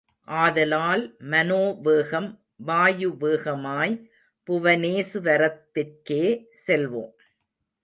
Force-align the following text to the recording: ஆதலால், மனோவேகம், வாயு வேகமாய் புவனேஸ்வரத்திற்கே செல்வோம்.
ஆதலால், 0.27 1.15
மனோவேகம், 1.19 2.39
வாயு 2.55 3.17
வேகமாய் 3.17 4.09
புவனேஸ்வரத்திற்கே 4.47 6.45
செல்வோம். 6.67 7.13